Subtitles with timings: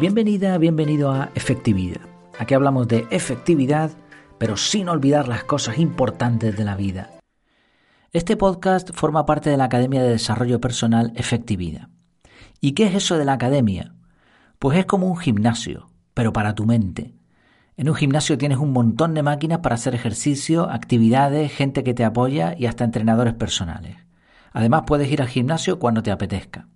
[0.00, 2.00] Bienvenida, bienvenido a Efectividad.
[2.38, 3.90] Aquí hablamos de efectividad,
[4.38, 7.10] pero sin olvidar las cosas importantes de la vida.
[8.10, 11.90] Este podcast forma parte de la Academia de Desarrollo Personal Efectividad.
[12.62, 13.94] ¿Y qué es eso de la academia?
[14.58, 17.12] Pues es como un gimnasio, pero para tu mente.
[17.76, 22.06] En un gimnasio tienes un montón de máquinas para hacer ejercicio, actividades, gente que te
[22.06, 23.98] apoya y hasta entrenadores personales.
[24.54, 26.68] Además puedes ir al gimnasio cuando te apetezca.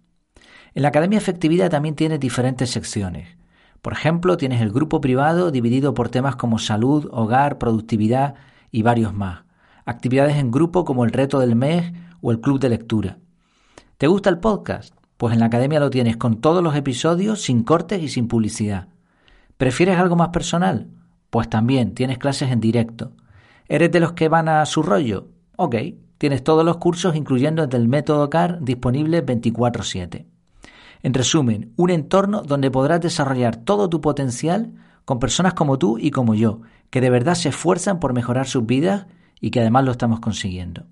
[0.75, 3.28] En la Academia Efectividad también tienes diferentes secciones.
[3.80, 8.34] Por ejemplo, tienes el grupo privado dividido por temas como salud, hogar, productividad
[8.72, 9.45] y varios más.
[9.84, 13.19] Actividades en grupo como el reto del mes o el club de lectura.
[13.98, 14.97] ¿Te gusta el podcast?
[15.17, 18.89] Pues en la academia lo tienes con todos los episodios, sin cortes y sin publicidad.
[19.56, 20.89] ¿Prefieres algo más personal?
[21.30, 23.12] Pues también tienes clases en directo.
[23.69, 25.28] ¿Eres de los que van a su rollo?
[25.56, 25.77] Ok,
[26.19, 30.33] tienes todos los cursos incluyendo el del método CAR disponible 24/7.
[31.05, 34.72] En resumen, un entorno donde podrás desarrollar todo tu potencial
[35.05, 38.64] con personas como tú y como yo, que de verdad se esfuerzan por mejorar sus
[38.64, 39.05] vidas
[39.38, 40.86] y que además lo estamos consiguiendo.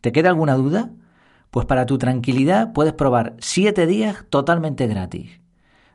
[0.00, 0.92] ¿Te queda alguna duda?
[1.50, 5.40] Pues para tu tranquilidad puedes probar 7 días totalmente gratis.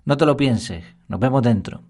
[0.03, 1.83] No te lo pienses, nos vemos dentro.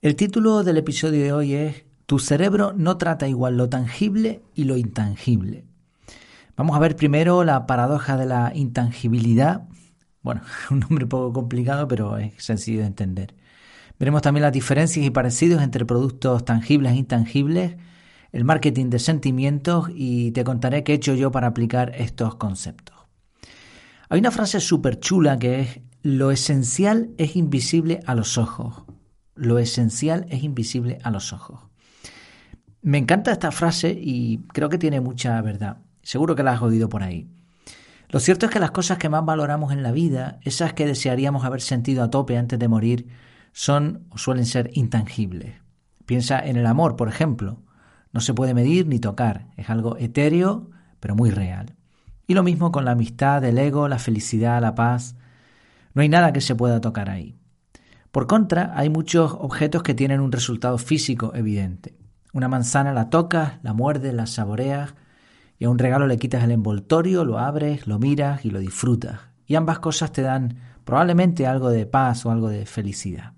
[0.00, 4.64] El título del episodio de hoy es Tu cerebro no trata igual lo tangible y
[4.64, 5.69] lo intangible.
[6.60, 9.66] Vamos a ver primero la paradoja de la intangibilidad.
[10.20, 13.34] Bueno, un nombre poco complicado, pero es sencillo de entender.
[13.98, 17.76] Veremos también las diferencias y parecidos entre productos tangibles e intangibles,
[18.32, 22.94] el marketing de sentimientos y te contaré qué he hecho yo para aplicar estos conceptos.
[24.10, 28.84] Hay una frase súper chula que es, lo esencial es invisible a los ojos.
[29.34, 31.58] Lo esencial es invisible a los ojos.
[32.82, 35.78] Me encanta esta frase y creo que tiene mucha verdad.
[36.02, 37.28] Seguro que la has oído por ahí.
[38.08, 41.44] Lo cierto es que las cosas que más valoramos en la vida, esas que desearíamos
[41.44, 43.08] haber sentido a tope antes de morir,
[43.52, 45.54] son o suelen ser intangibles.
[46.06, 47.62] Piensa en el amor, por ejemplo.
[48.12, 51.76] No se puede medir ni tocar, es algo etéreo, pero muy real.
[52.26, 55.14] Y lo mismo con la amistad, el ego, la felicidad, la paz.
[55.94, 57.36] No hay nada que se pueda tocar ahí.
[58.10, 61.96] Por contra, hay muchos objetos que tienen un resultado físico evidente.
[62.32, 64.94] Una manzana la tocas, la muerdes, la saboreas,
[65.60, 69.20] y a un regalo le quitas el envoltorio, lo abres, lo miras y lo disfrutas.
[69.46, 73.34] Y ambas cosas te dan probablemente algo de paz o algo de felicidad.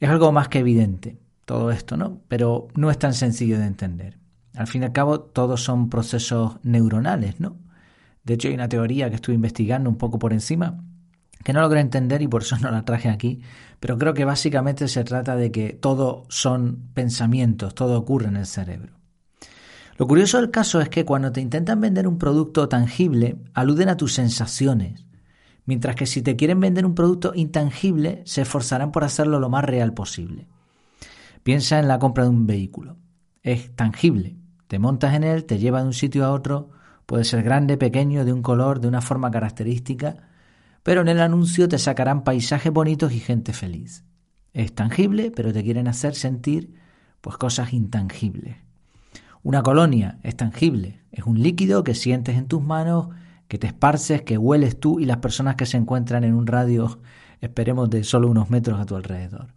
[0.00, 2.22] Es algo más que evidente todo esto, ¿no?
[2.28, 4.18] Pero no es tan sencillo de entender.
[4.56, 7.58] Al fin y al cabo, todos son procesos neuronales, ¿no?
[8.24, 10.82] De hecho, hay una teoría que estuve investigando un poco por encima
[11.44, 13.40] que no logré entender y por eso no la traje aquí,
[13.80, 18.46] pero creo que básicamente se trata de que todo son pensamientos, todo ocurre en el
[18.46, 19.01] cerebro.
[19.98, 23.96] Lo curioso del caso es que cuando te intentan vender un producto tangible, aluden a
[23.96, 25.04] tus sensaciones,
[25.66, 29.64] mientras que si te quieren vender un producto intangible, se esforzarán por hacerlo lo más
[29.64, 30.48] real posible.
[31.42, 32.96] Piensa en la compra de un vehículo.
[33.42, 34.36] Es tangible.
[34.68, 36.70] Te montas en él, te lleva de un sitio a otro,
[37.04, 40.16] puede ser grande, pequeño, de un color, de una forma característica,
[40.82, 44.04] pero en el anuncio te sacarán paisajes bonitos y gente feliz.
[44.54, 46.74] Es tangible, pero te quieren hacer sentir
[47.20, 48.56] pues cosas intangibles.
[49.44, 53.08] Una colonia es tangible, es un líquido que sientes en tus manos,
[53.48, 57.00] que te esparces, que hueles tú y las personas que se encuentran en un radio,
[57.40, 59.48] esperemos, de solo unos metros a tu alrededor.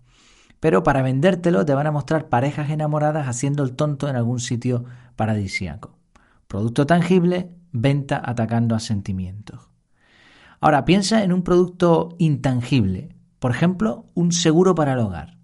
[0.60, 4.86] Pero para vendértelo te van a mostrar parejas enamoradas haciendo el tonto en algún sitio
[5.16, 6.00] paradisíaco.
[6.48, 9.70] Producto tangible, venta atacando a sentimientos.
[10.62, 15.38] Ahora piensa en un producto intangible, por ejemplo, un seguro para el hogar.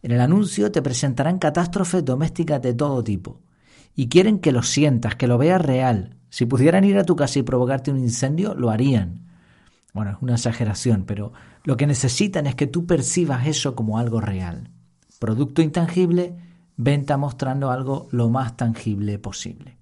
[0.00, 3.42] En el anuncio te presentarán catástrofes domésticas de todo tipo
[3.98, 6.14] y quieren que lo sientas, que lo veas real.
[6.30, 9.26] Si pudieran ir a tu casa y provocarte un incendio, lo harían.
[9.92, 11.32] Bueno, es una exageración, pero
[11.64, 14.70] lo que necesitan es que tú percibas eso como algo real.
[15.18, 16.36] Producto intangible,
[16.76, 19.78] venta mostrando algo lo más tangible posible.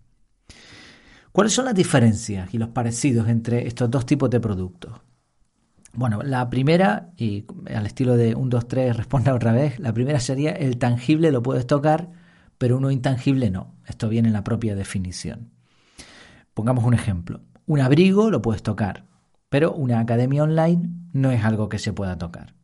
[1.30, 4.98] ¿Cuáles son las diferencias y los parecidos entre estos dos tipos de productos?
[5.92, 10.20] Bueno, la primera, y al estilo de 1, 2, 3, responda otra vez, la primera
[10.20, 12.24] sería el tangible lo puedes tocar,
[12.58, 13.74] pero uno intangible no.
[13.86, 15.50] Esto viene en la propia definición.
[16.54, 17.40] Pongamos un ejemplo.
[17.66, 19.04] Un abrigo lo puedes tocar,
[19.48, 22.54] pero una academia online no es algo que se pueda tocar.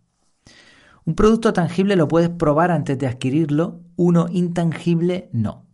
[1.05, 5.65] Un producto tangible lo puedes probar antes de adquirirlo, uno intangible no.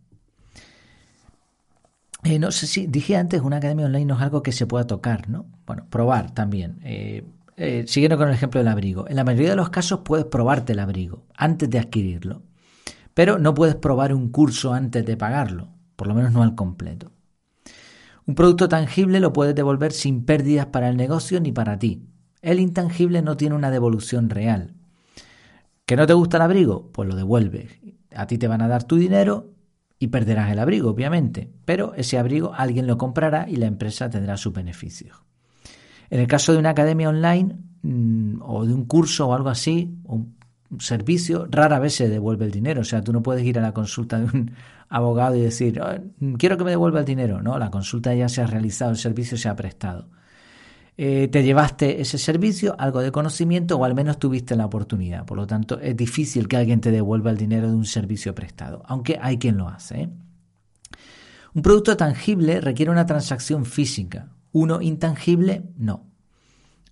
[2.23, 4.87] Eh, no sé si dije antes, una academia online no es algo que se pueda
[4.87, 5.45] tocar, ¿no?
[5.65, 6.79] Bueno, probar también.
[6.83, 7.23] Eh,
[7.55, 9.07] eh, siguiendo con el ejemplo del abrigo.
[9.07, 12.41] En la mayoría de los casos puedes probarte el abrigo antes de adquirirlo,
[13.13, 17.11] pero no puedes probar un curso antes de pagarlo, por lo menos no al completo.
[18.25, 22.03] Un producto tangible lo puedes devolver sin pérdidas para el negocio ni para ti.
[22.41, 24.75] El intangible no tiene una devolución real.
[25.85, 26.91] ¿Que no te gusta el abrigo?
[26.91, 27.71] Pues lo devuelves.
[28.15, 29.49] A ti te van a dar tu dinero
[29.97, 31.51] y perderás el abrigo, obviamente.
[31.65, 35.17] Pero ese abrigo alguien lo comprará y la empresa tendrá sus beneficios.
[36.09, 39.97] En el caso de una academia online mm, o de un curso o algo así,
[40.03, 40.35] un
[40.79, 42.81] servicio, rara vez se devuelve el dinero.
[42.81, 44.51] O sea, tú no puedes ir a la consulta de un
[44.89, 45.99] abogado y decir, ah,
[46.37, 47.41] quiero que me devuelva el dinero.
[47.41, 50.07] No, la consulta ya se ha realizado, el servicio se ha prestado.
[51.01, 55.25] Eh, te llevaste ese servicio, algo de conocimiento o al menos tuviste la oportunidad.
[55.25, 58.83] Por lo tanto, es difícil que alguien te devuelva el dinero de un servicio prestado,
[58.85, 60.01] aunque hay quien lo hace.
[60.01, 60.09] ¿eh?
[61.53, 66.08] Un producto tangible requiere una transacción física, uno intangible no.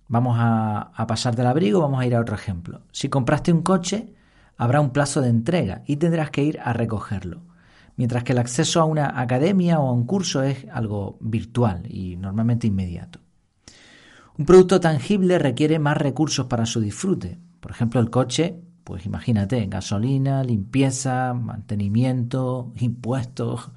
[0.08, 2.82] Vamos a, pasar del abrigo, vamos a ir a otro ejemplo.
[2.92, 4.14] Si compraste un coche,
[4.56, 7.42] habrá un plazo de entrega y tendrás que ir a recogerlo
[7.98, 12.16] mientras que el acceso a una academia o a un curso es algo virtual y
[12.16, 13.18] normalmente inmediato.
[14.38, 17.38] Un producto tangible requiere más recursos para su disfrute.
[17.58, 23.72] Por ejemplo, el coche, pues imagínate, gasolina, limpieza, mantenimiento, impuestos.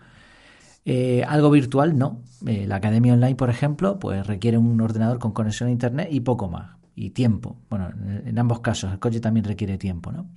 [0.93, 2.21] Eh, algo virtual, no.
[2.45, 6.19] Eh, la academia online, por ejemplo, pues requiere un ordenador con conexión a internet y
[6.19, 6.75] poco más.
[6.95, 7.61] Y tiempo.
[7.69, 7.89] Bueno,
[8.25, 10.27] en ambos casos, el coche también requiere tiempo, ¿no?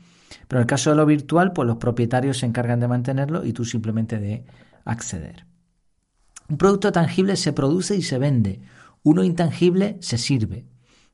[0.46, 3.52] Pero en el caso de lo virtual, pues los propietarios se encargan de mantenerlo y
[3.52, 4.44] tú simplemente de
[4.84, 5.44] acceder.
[6.48, 8.60] Un producto tangible se produce y se vende.
[9.02, 10.66] Uno intangible se sirve.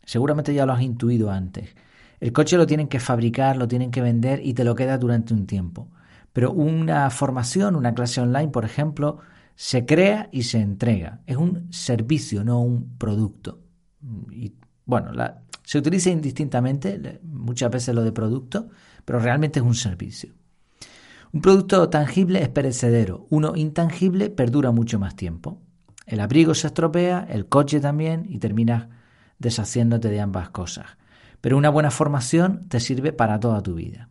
[0.05, 1.75] Seguramente ya lo has intuido antes.
[2.21, 5.33] El coche lo tienen que fabricar, lo tienen que vender y te lo queda durante
[5.33, 5.89] un tiempo.
[6.33, 9.19] Pero una formación, una clase online, por ejemplo,
[9.57, 11.21] se crea y se entrega.
[11.27, 13.61] Es un servicio, no un producto.
[14.31, 14.55] Y
[14.85, 15.13] bueno,
[15.65, 18.69] se utiliza indistintamente, muchas veces lo de producto,
[19.05, 20.33] pero realmente es un servicio.
[21.33, 25.61] Un producto tangible es perecedero, uno intangible perdura mucho más tiempo.
[26.07, 28.89] El abrigo se estropea, el coche también y terminas
[29.39, 30.87] deshaciéndote de ambas cosas.
[31.41, 34.09] Pero una buena formación te sirve para toda tu vida.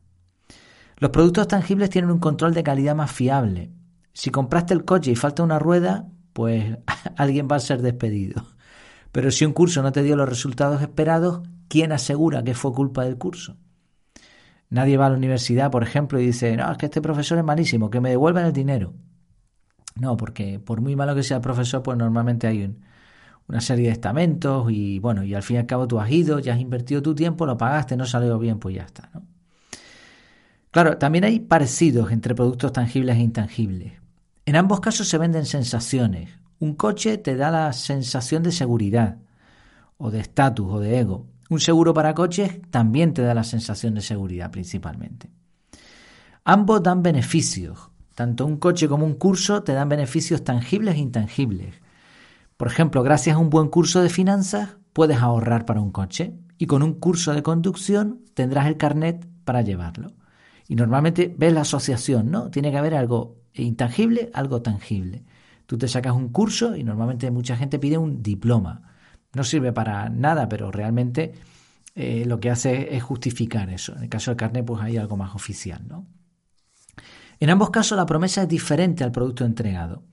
[0.99, 3.71] Los productos tangibles tienen un control de calidad más fiable.
[4.11, 6.77] Si compraste el coche y falta una rueda, pues
[7.15, 8.45] alguien va a ser despedido.
[9.13, 13.05] Pero si un curso no te dio los resultados esperados, ¿quién asegura que fue culpa
[13.05, 13.55] del curso?
[14.69, 17.45] Nadie va a la universidad, por ejemplo, y dice, no, es que este profesor es
[17.45, 18.93] malísimo, que me devuelvan el dinero.
[19.95, 22.77] No, porque por muy malo que sea el profesor, pues normalmente hay
[23.47, 26.39] una serie de estamentos y bueno, y al fin y al cabo tú has ido,
[26.39, 29.09] ya has invertido tu tiempo, lo pagaste, no salió bien, pues ya está.
[29.13, 29.38] ¿no?
[30.71, 33.93] Claro, también hay parecidos entre productos tangibles e intangibles.
[34.45, 36.29] En ambos casos se venden sensaciones.
[36.59, 39.17] Un coche te da la sensación de seguridad,
[39.97, 41.25] o de estatus, o de ego.
[41.49, 45.31] Un seguro para coches también te da la sensación de seguridad principalmente.
[46.43, 47.89] Ambos dan beneficios.
[48.13, 51.75] Tanto un coche como un curso te dan beneficios tangibles e intangibles.
[52.57, 56.65] Por ejemplo, gracias a un buen curso de finanzas puedes ahorrar para un coche y
[56.65, 60.11] con un curso de conducción tendrás el carnet para llevarlo.
[60.69, 62.49] Y normalmente ves la asociación, ¿no?
[62.49, 65.25] Tiene que haber algo intangible, algo tangible.
[65.65, 68.89] Tú te sacas un curso y normalmente mucha gente pide un diploma
[69.33, 71.33] no sirve para nada, pero realmente
[71.95, 73.95] eh, lo que hace es justificar eso.
[73.95, 76.07] En el caso del carnet, pues hay algo más oficial, ¿no?
[77.39, 80.03] En ambos casos la promesa es diferente al producto entregado.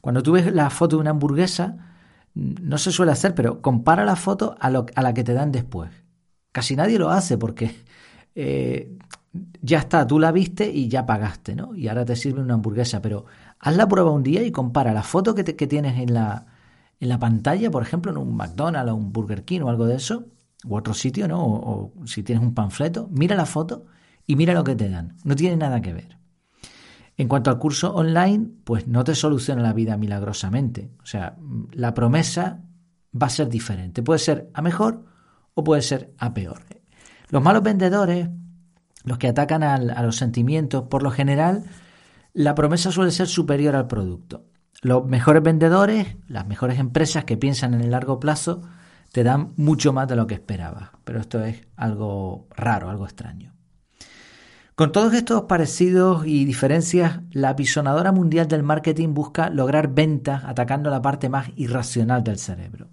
[0.00, 1.96] Cuando tú ves la foto de una hamburguesa,
[2.34, 5.90] no se suele hacer, pero compara la foto a, la que te dan después.
[6.52, 7.74] Casi nadie lo hace porque
[8.36, 8.96] eh,
[9.62, 11.74] ya está, tú la viste y ya pagaste, ¿no?
[11.74, 13.26] Y ahora te sirve una hamburguesa, pero
[13.58, 16.46] haz la prueba un día y compara la foto que tienes en la,
[17.00, 19.96] en la pantalla, por ejemplo, en un McDonald's o un Burger King o algo de
[19.96, 20.26] eso,
[20.64, 21.44] u otro sitio, ¿no?
[21.44, 23.86] O, si tienes un panfleto, mira la foto
[24.26, 25.16] y mira lo que te dan.
[25.24, 26.18] No tiene nada que ver.
[27.16, 30.90] En cuanto al curso online, pues no te soluciona la vida milagrosamente.
[31.02, 31.36] O sea,
[31.72, 32.62] la promesa
[33.20, 34.02] va a ser diferente.
[34.02, 35.04] Puede ser a mejor
[35.54, 36.62] o puede ser a peor.
[37.30, 38.28] Los malos vendedores,
[39.04, 41.64] los que atacan a los sentimientos, por lo general,
[42.32, 44.44] la promesa suele ser superior al producto.
[44.82, 48.62] Los mejores vendedores, las mejores empresas que piensan en el largo plazo,
[49.12, 50.90] te dan mucho más de lo que esperabas.
[51.04, 53.54] Pero esto es algo raro, algo extraño.
[54.74, 60.88] Con todos estos parecidos y diferencias, la apisonadora mundial del marketing busca lograr ventas atacando
[60.90, 62.88] la parte más irracional del cerebro.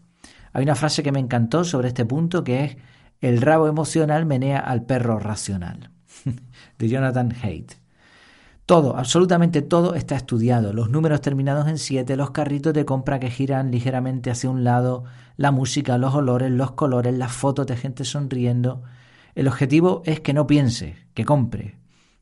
[0.52, 2.78] Hay una frase que me encantó sobre este punto que es
[3.22, 5.92] el rabo emocional menea al perro racional,
[6.80, 7.74] de Jonathan Haidt.
[8.66, 10.74] Todo, absolutamente todo está estudiado.
[10.74, 15.04] Los números terminados en 7, los carritos de compra que giran ligeramente hacia un lado,
[15.38, 18.82] la música, los olores, los colores, las fotos de gente sonriendo.
[19.36, 21.78] El objetivo es que no pienses, que compre.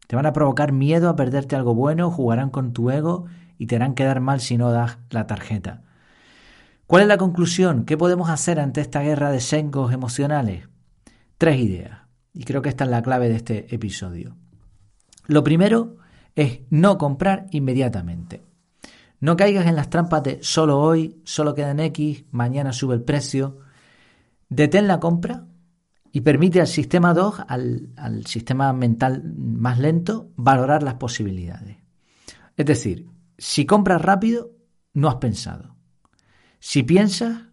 [0.07, 3.25] Te van a provocar miedo a perderte algo bueno, jugarán con tu ego
[3.57, 5.81] y te harán quedar mal si no das la tarjeta.
[6.87, 7.85] ¿Cuál es la conclusión?
[7.85, 10.67] ¿Qué podemos hacer ante esta guerra de sencos emocionales?
[11.37, 12.02] Tres ideas.
[12.33, 14.35] Y creo que esta es la clave de este episodio.
[15.27, 15.97] Lo primero
[16.35, 18.43] es no comprar inmediatamente.
[19.19, 23.59] No caigas en las trampas de solo hoy, solo quedan X, mañana sube el precio.
[24.49, 25.45] Detén la compra
[26.11, 31.77] y permite al sistema 2, al, al sistema mental más lento, valorar las posibilidades.
[32.57, 34.51] Es decir, si compras rápido,
[34.93, 35.75] no has pensado.
[36.59, 37.43] Si piensas,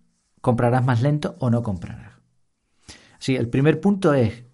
[0.41, 2.15] comprarás más lento o no comprarás.
[3.19, 4.45] Sí, el primer punto es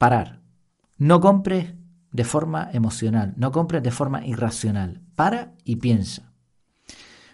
[0.00, 0.40] parar.
[0.96, 1.74] No compres
[2.10, 5.02] de forma emocional, no compres de forma irracional.
[5.14, 6.32] Para y piensa.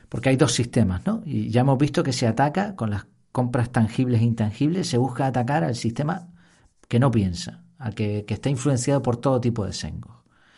[0.09, 1.23] Porque hay dos sistemas, ¿no?
[1.25, 5.29] Y ya hemos visto que se ataca con las compras tangibles e intangibles, se busca
[5.29, 6.33] atacar al sistema
[6.89, 10.17] que no piensa, al que, está influenciado por todo tipo de sengos.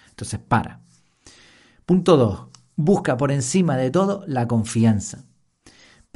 [0.08, 0.80] Entonces, para.
[1.84, 2.46] Punto 2.
[2.74, 5.26] Busca por encima de todo la confianza.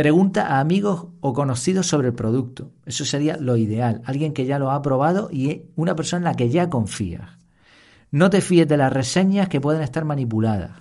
[0.02, 2.72] Pregunta a amigos o conocidos sobre el producto.
[2.84, 4.02] Eso sería lo ideal.
[4.04, 7.38] Alguien que ya lo ha probado y una persona en la que ya confías.
[8.10, 10.72] No te fíes de las reseñas que pueden estar manipuladas.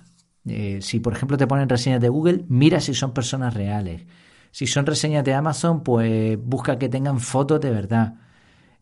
[0.44, 4.02] Eh, si, por ejemplo, te ponen reseñas de Google, mira si son personas reales.
[4.50, 8.16] Si son reseñas de Amazon, pues busca que tengan fotos de verdad,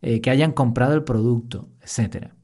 [0.01, 2.35] eh, que hayan comprado el producto, etcétera.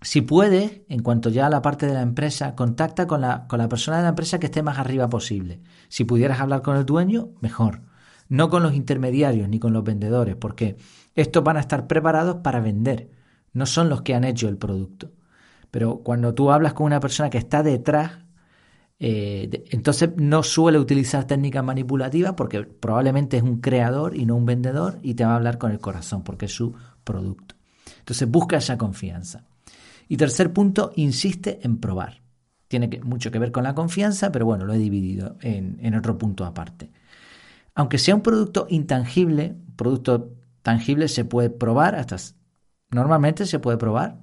[0.00, 3.58] Si puedes, en cuanto ya a la parte de la empresa, contacta con la, con
[3.58, 5.60] la persona de la empresa que esté más arriba posible.
[5.88, 7.82] Si pudieras hablar con el dueño, mejor.
[8.28, 10.76] No con los intermediarios ni con los vendedores, porque
[11.14, 13.10] estos van a estar preparados para vender,
[13.52, 15.10] no son los que han hecho el producto.
[15.70, 18.18] Pero cuando tú hablas con una persona que está detrás
[19.00, 24.44] eh, entonces no suele utilizar técnicas manipulativas porque probablemente es un creador y no un
[24.44, 26.74] vendedor y te va a hablar con el corazón porque es su
[27.04, 27.54] producto.
[28.00, 29.44] Entonces busca esa confianza.
[30.08, 32.22] Y tercer punto, insiste en probar.
[32.66, 36.44] Tiene mucho que ver con la confianza, pero bueno, lo he dividido en, otro punto
[36.44, 36.90] aparte.
[37.74, 42.16] Aunque sea un producto intangible, producto tangible se puede probar, hasta
[42.90, 44.18] normalmente se puede probar,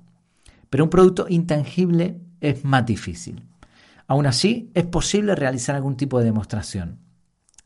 [0.69, 3.43] pero un producto intangible es más difícil.
[4.07, 6.99] Aún así, es posible realizar algún tipo de demostración.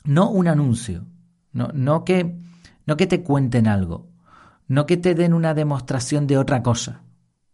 [0.05, 1.05] No un anuncio,
[1.51, 2.37] no, no que
[2.85, 4.07] te cuenten algo,
[4.67, 7.01] no que te den una demostración de otra cosa.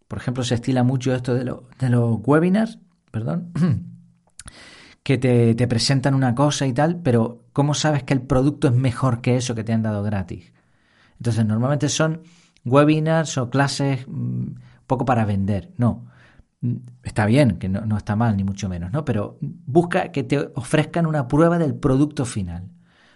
[0.08, 2.80] Por ejemplo, se estila mucho esto de, los webinars,
[3.12, 3.52] perdón,
[5.04, 9.22] que te, presentan una cosa y tal, pero ¿cómo sabes que el producto es mejor
[9.22, 10.54] que eso que te han dado gratis?
[11.18, 12.22] Entonces, normalmente son
[12.66, 14.56] webinars o clases mm,
[14.88, 15.72] poco para vender.
[15.78, 16.06] No,
[17.04, 19.06] está bien, que no, está mal, ni mucho menos, ¿no?
[19.06, 22.70] Pero busca que te ofrezcan una prueba del producto final.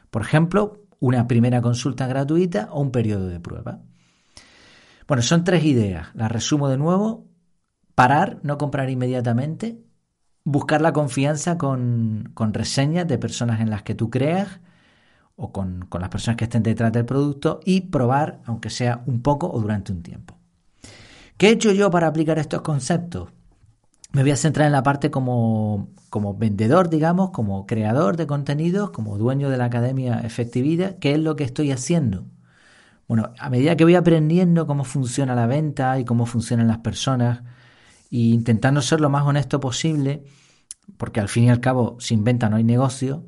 [0.10, 3.82] Por ejemplo, una primera consulta gratuita o un periodo de prueba.
[5.10, 6.10] Bueno, son tres ideas.
[6.14, 7.26] Las resumo de nuevo.
[7.96, 9.84] Parar, no comprar inmediatamente.
[10.44, 14.60] Buscar la confianza con, reseñas de personas en las que tú creas
[15.36, 19.24] o con, con las personas que estén detrás del producto y probar, aunque sea un
[19.24, 20.36] poco o durante un tiempo.
[21.38, 23.30] ¿Qué he hecho yo para aplicar estos conceptos?
[24.12, 28.92] Me voy a centrar en la parte como, como vendedor, digamos, como creador de contenidos,
[28.92, 32.26] como dueño de la Academia Efectividad, ¿qué es lo que estoy haciendo?
[33.10, 37.42] Bueno, a medida que voy aprendiendo cómo funciona la venta y cómo funcionan las personas,
[38.12, 40.26] e intentando ser lo más honesto posible,
[40.96, 43.26] porque al fin y al cabo sin venta no hay negocio,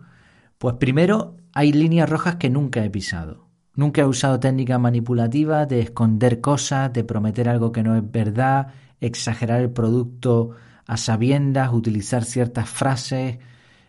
[0.59, 3.47] pues primero hay líneas rojas que nunca he pisado.
[3.73, 8.67] Nunca he usado técnicas manipulativas de esconder cosas, de prometer algo que no es verdad,
[9.00, 10.51] exagerar el producto
[10.85, 13.39] a sabiendas, utilizar ciertas frases.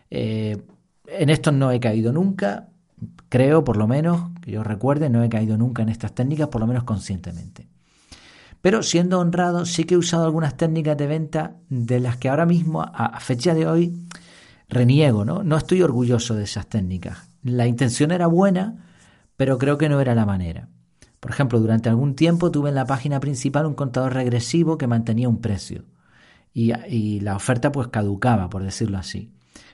[0.09, 0.59] Eh,
[1.05, 2.72] en esto no he caído nunca,
[3.29, 6.61] creo por lo menos, que yo recuerde, no he caído nunca en estas técnicas, por
[6.61, 7.67] lo menos conscientemente.
[8.61, 12.45] Pero siendo honrado, sí que he usado algunas técnicas de venta de las que ahora
[12.45, 13.93] mismo, a fecha de hoy,
[14.69, 15.43] reniego, ¿no?
[15.43, 17.29] No estoy orgulloso de esas técnicas.
[17.43, 18.85] La intención era buena,
[19.37, 20.69] pero creo que no era la manera.
[21.19, 25.29] Por ejemplo, durante algún tiempo tuve en la página principal un contador regresivo que mantenía
[25.29, 25.85] un precio
[26.53, 29.31] y, la oferta pues caducaba, por decirlo así.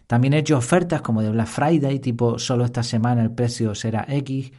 [0.09, 4.07] También he hecho ofertas como de Black Friday, tipo solo esta semana el precio será
[4.09, 4.51] X,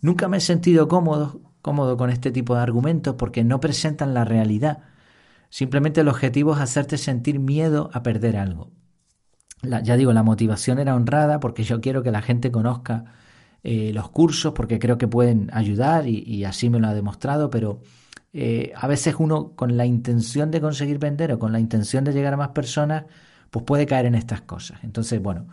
[0.00, 4.24] Nunca me he sentido cómodo, cómodo con este tipo de argumentos porque no presentan la
[4.24, 4.80] realidad.
[5.48, 8.72] Simplemente el objetivo es hacerte sentir miedo a perder algo.
[9.62, 13.04] ya digo, la motivación era honrada porque yo quiero que la gente conozca
[13.62, 17.80] eh, los cursos porque creo que pueden ayudar y, así me lo ha demostrado, pero
[18.32, 22.12] eh, a veces uno con la intención de conseguir vender o con la intención de
[22.12, 23.04] llegar a más personas,
[23.56, 24.80] pues puede caer en estas cosas.
[24.82, 25.46] Entonces, bueno,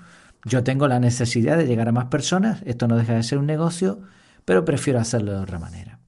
[0.44, 3.46] yo tengo la necesidad de llegar a más personas, esto no deja de ser un
[3.46, 4.02] negocio,
[4.44, 6.00] pero prefiero hacerlo de otra manera.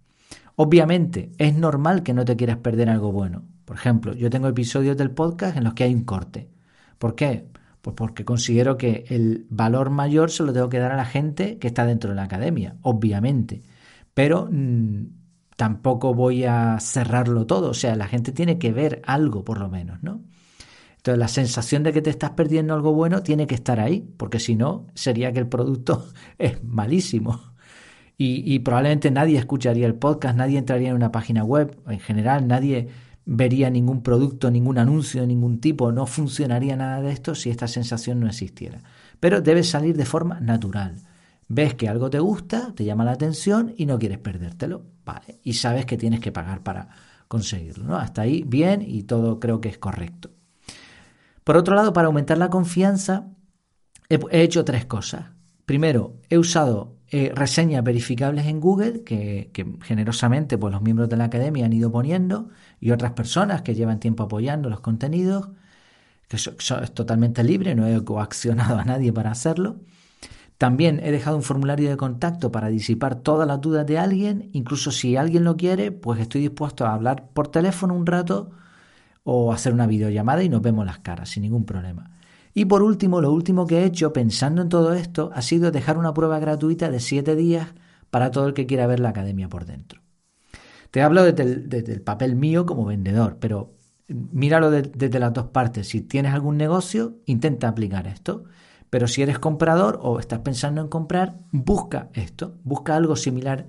[0.57, 3.43] Obviamente, es normal que no te quieras perder algo bueno.
[3.63, 6.49] Por ejemplo, yo tengo episodios del podcast en los que hay un corte.
[6.97, 7.47] ¿Por qué?
[7.81, 11.57] Pues porque considero que el valor mayor se lo tengo que dar a la gente
[11.57, 13.61] que está dentro de la academia, obviamente.
[14.13, 15.05] Pero mm,
[15.55, 17.69] tampoco voy a cerrarlo todo.
[17.69, 20.21] O sea, la gente tiene que ver algo por lo menos, ¿no?
[21.05, 24.39] Entonces la sensación de que te estás perdiendo algo bueno tiene que estar ahí, porque
[24.39, 26.07] si no, sería que el producto
[26.39, 27.53] es malísimo.
[28.17, 32.87] Y, probablemente nadie escucharía el podcast, nadie entraría en una página web, en general nadie
[33.23, 37.67] vería ningún producto, ningún anuncio de ningún tipo, no funcionaría nada de esto si esta
[37.67, 38.81] sensación no existiera.
[39.19, 40.95] Pero debe salir de forma natural.
[41.47, 45.53] Ves que algo te gusta, te llama la atención y no quieres perdértelo, vale, y
[45.53, 46.89] sabes que tienes que pagar para
[47.27, 47.97] conseguirlo, ¿no?
[47.97, 50.34] Hasta ahí bien y todo creo que es correcto.
[51.45, 53.27] Por otro lado, para aumentar la confianza,
[54.09, 55.27] he, hecho tres cosas.
[55.67, 59.51] Primero, he usado eh, reseñas verificables en Google que,
[59.83, 62.49] generosamente pues, los miembros de la academia han ido poniendo
[62.79, 65.49] y otras personas que llevan tiempo apoyando los contenidos,
[66.27, 69.81] que es totalmente libre, no he coaccionado a nadie para hacerlo.
[70.57, 74.89] También he dejado un formulario de contacto para disipar todas las dudas de alguien, incluso
[74.89, 78.49] si alguien lo quiere, pues estoy dispuesto a hablar por teléfono un rato
[79.27, 82.11] o hacer una videollamada y nos vemos las caras sin ningún problema.
[82.53, 85.97] Y por último, lo último que he hecho pensando en todo esto ha sido dejar
[85.97, 87.69] una prueba gratuita de 7 días
[88.11, 90.01] para todo el que quiera ver la academia por dentro.
[90.91, 93.73] Te hablo desde el, papel mío como vendedor, pero
[94.07, 95.89] míralo desde las dos partes.
[95.89, 98.45] Si tienes algún negocio, intenta aplicar esto.
[98.91, 103.67] Pero si eres comprador o estás pensando en comprar, busca esto, busca algo similar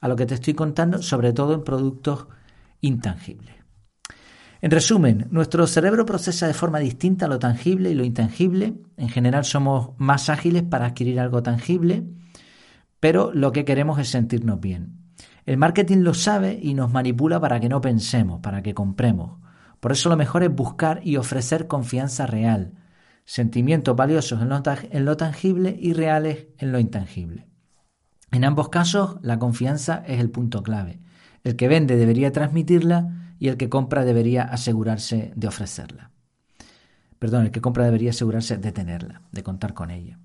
[0.00, 2.28] a lo que te estoy contando, sobre todo en productos
[2.80, 3.61] intangibles.
[4.62, 8.74] En resumen, nuestro cerebro procesa de forma distinta lo tangible y lo intangible.
[8.96, 12.04] En general somos más ágiles para adquirir algo tangible,
[13.00, 14.98] pero lo que queremos es sentirnos bien.
[15.46, 19.40] El marketing lo sabe y nos manipula para que no pensemos, para que compremos.
[19.80, 22.74] Por eso lo mejor es buscar y ofrecer confianza real,
[23.24, 27.48] sentimientos valiosos en lo, en lo tangible y reales en lo intangible.
[28.30, 31.00] En ambos casos, la confianza es el punto clave.
[31.42, 36.12] El que vende debería transmitirla y el que compra debería asegurarse de ofrecerla.
[37.18, 40.20] Perdón, el que compra debería asegurarse de tenerla, de contar con ella.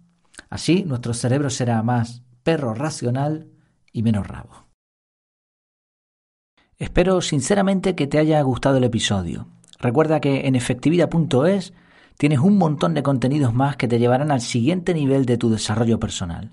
[0.51, 3.47] Así nuestro cerebro será más perro racional
[3.91, 4.67] y menos rabo.
[6.77, 9.47] Espero sinceramente que te haya gustado el episodio.
[9.79, 11.73] Recuerda que en efectividad.es
[12.19, 15.99] tienes un montón de contenidos más que te llevarán al siguiente nivel de tu desarrollo
[15.99, 16.51] personal.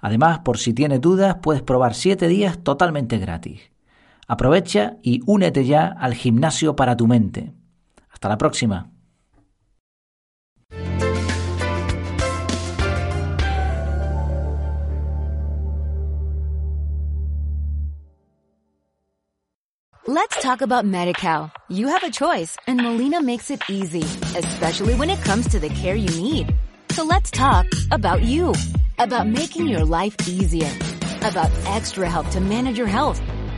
[0.00, 3.70] Además, por si tienes dudas, puedes probar 7 días totalmente gratis.
[4.30, 7.52] Aprovecha y únete ya al gimnasio para tu mente.
[8.10, 8.92] Hasta la próxima.
[20.06, 21.50] Let's talk about MediCal.
[21.68, 24.04] You have a choice and Molina makes it easy,
[24.38, 26.54] especially when it comes to the care you need.
[26.90, 28.54] So let's talk about you,
[28.96, 30.70] about making your life easier,
[31.22, 33.20] about extra help to manage your health